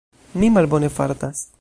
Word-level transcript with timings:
Mi 0.43 0.49
malbone 0.55 0.89
fartas. 0.97 1.49